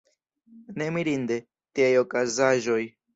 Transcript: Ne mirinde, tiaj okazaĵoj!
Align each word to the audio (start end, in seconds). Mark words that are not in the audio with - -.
Ne 0.81 0.87
mirinde, 0.95 1.37
tiaj 1.75 1.91
okazaĵoj! 2.05 2.81